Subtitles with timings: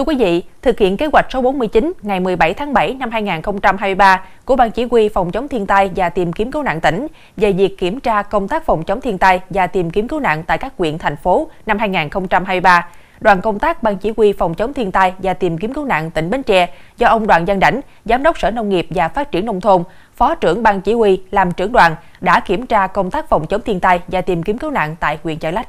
[0.00, 4.24] Thưa quý vị, thực hiện kế hoạch số 49 ngày 17 tháng 7 năm 2023
[4.44, 7.52] của Ban Chỉ huy Phòng chống thiên tai và tìm kiếm cứu nạn tỉnh về
[7.52, 10.58] việc kiểm tra công tác phòng chống thiên tai và tìm kiếm cứu nạn tại
[10.58, 12.88] các huyện, thành phố năm 2023,
[13.20, 16.10] đoàn công tác Ban Chỉ huy Phòng chống thiên tai và tìm kiếm cứu nạn
[16.10, 19.30] tỉnh Bến Tre do ông Đoàn Văn Đảnh, Giám đốc Sở Nông nghiệp và Phát
[19.30, 23.10] triển Nông thôn, Phó trưởng Ban Chỉ huy làm trưởng đoàn đã kiểm tra công
[23.10, 25.68] tác phòng chống thiên tai và tìm kiếm cứu nạn tại huyện Chợ Lách.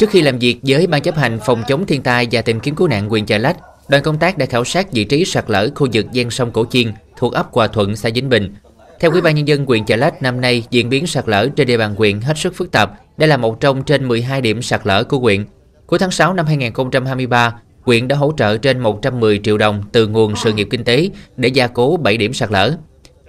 [0.00, 2.74] Trước khi làm việc với Ban chấp hành phòng chống thiên tai và tìm kiếm
[2.74, 3.56] cứu nạn huyện Chợ Lách,
[3.88, 6.64] đoàn công tác đã khảo sát vị trí sạt lở khu vực ven sông Cổ
[6.70, 8.54] Chiên thuộc ấp Hòa Thuận, xã Vĩnh Bình.
[9.00, 11.66] Theo Ủy ban nhân dân huyện Chợ Lách năm nay, diễn biến sạt lở trên
[11.66, 12.92] địa bàn huyện hết sức phức tạp.
[13.16, 15.44] Đây là một trong trên 12 điểm sạt lở của huyện.
[15.86, 20.36] Cuối tháng 6 năm 2023, huyện đã hỗ trợ trên 110 triệu đồng từ nguồn
[20.36, 22.76] sự nghiệp kinh tế để gia cố 7 điểm sạt lở.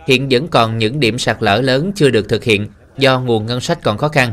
[0.08, 3.62] Hiện vẫn còn những điểm sạt lở lớn chưa được thực hiện do nguồn ngân
[3.62, 4.32] sách còn khó khăn.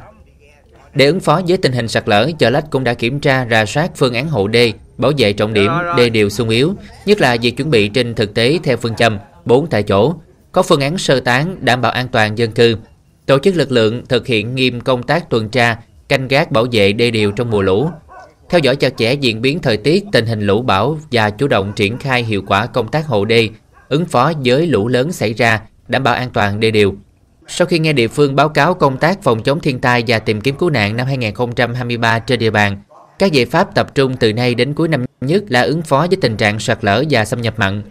[0.95, 3.66] Để ứng phó với tình hình sạt lở, Chợ Lách cũng đã kiểm tra rà
[3.66, 6.74] soát phương án hộ đê, bảo vệ trọng điểm, đê điều sung yếu,
[7.06, 10.14] nhất là việc chuẩn bị trên thực tế theo phương châm 4 tại chỗ,
[10.53, 12.77] có phương án sơ tán đảm bảo an toàn dân cư,
[13.27, 15.77] tổ chức lực lượng thực hiện nghiêm công tác tuần tra,
[16.09, 17.91] canh gác bảo vệ đê điều trong mùa lũ,
[18.50, 21.72] theo dõi chặt chẽ diễn biến thời tiết, tình hình lũ bão và chủ động
[21.77, 23.48] triển khai hiệu quả công tác hộ đê,
[23.89, 26.94] ứng phó với lũ lớn xảy ra, đảm bảo an toàn đê điều.
[27.48, 30.41] Sau khi nghe địa phương báo cáo công tác phòng chống thiên tai và tìm
[30.41, 32.82] kiếm cứu nạn năm 2023 trên địa bàn,
[33.18, 36.19] các giải pháp tập trung từ nay đến cuối năm nhất là ứng phó với
[36.20, 37.82] tình trạng sạt lở và xâm nhập mặn.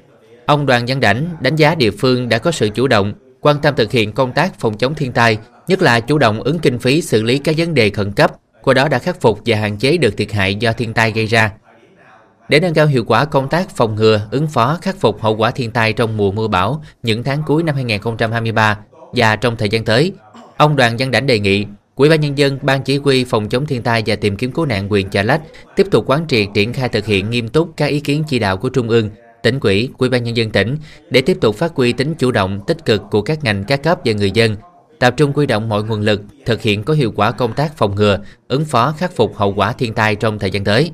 [0.45, 3.75] Ông Đoàn Văn Đảnh đánh giá địa phương đã có sự chủ động, quan tâm
[3.75, 7.01] thực hiện công tác phòng chống thiên tai, nhất là chủ động ứng kinh phí
[7.01, 9.97] xử lý các vấn đề khẩn cấp, qua đó đã khắc phục và hạn chế
[9.97, 11.51] được thiệt hại do thiên tai gây ra.
[12.49, 15.51] Để nâng cao hiệu quả công tác phòng ngừa, ứng phó, khắc phục hậu quả
[15.51, 18.77] thiên tai trong mùa mưa bão những tháng cuối năm 2023
[19.13, 20.11] và trong thời gian tới,
[20.57, 23.65] ông Đoàn Văn Đảnh đề nghị Ủy ban nhân dân, ban chỉ huy phòng chống
[23.65, 25.41] thiên tai và tìm kiếm cứu nạn huyện Chợ Lách
[25.75, 28.57] tiếp tục quán triệt triển khai thực hiện nghiêm túc các ý kiến chỉ đạo
[28.57, 29.09] của Trung ương,
[29.43, 30.77] tỉnh ủy, Ủy ban nhân dân tỉnh
[31.09, 33.99] để tiếp tục phát huy tính chủ động, tích cực của các ngành các cấp
[34.05, 34.55] và người dân
[34.99, 37.95] tập trung quy động mọi nguồn lực thực hiện có hiệu quả công tác phòng
[37.95, 40.91] ngừa, ứng phó khắc phục hậu quả thiên tai trong thời gian tới.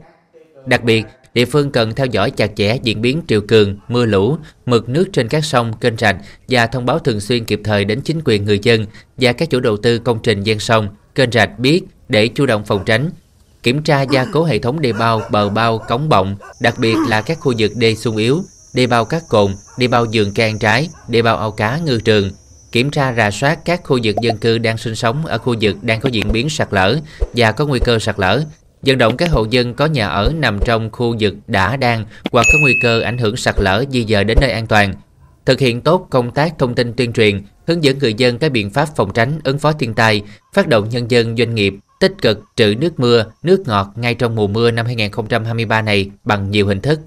[0.65, 4.37] Đặc biệt, địa phương cần theo dõi chặt chẽ diễn biến triều cường, mưa lũ,
[4.65, 6.15] mực nước trên các sông, kênh rạch
[6.49, 8.85] và thông báo thường xuyên kịp thời đến chính quyền người dân
[9.17, 12.65] và các chủ đầu tư công trình ven sông, kênh rạch biết để chủ động
[12.65, 13.09] phòng tránh.
[13.63, 17.21] Kiểm tra gia cố hệ thống đê bao, bờ bao, cống bọng, đặc biệt là
[17.21, 18.41] các khu vực đê sung yếu,
[18.73, 22.31] đê bao các cồn, đê bao giường can trái, đê bao ao cá ngư trường,
[22.71, 25.75] kiểm tra rà soát các khu vực dân cư đang sinh sống ở khu vực
[25.81, 26.97] đang có diễn biến sạt lở
[27.33, 28.43] và có nguy cơ sạt lở,
[28.85, 32.45] vận động các hộ dân có nhà ở nằm trong khu vực đã đang hoặc
[32.53, 34.93] có nguy cơ ảnh hưởng sạt lở di dời đến nơi an toàn,
[35.45, 38.69] thực hiện tốt công tác thông tin tuyên truyền, hướng dẫn người dân các biện
[38.69, 40.21] pháp phòng tránh ứng phó thiên tai,
[40.53, 44.35] phát động nhân dân doanh nghiệp tích cực trữ nước mưa, nước ngọt ngay trong
[44.35, 46.99] mùa mưa năm 2023 này bằng nhiều hình thức.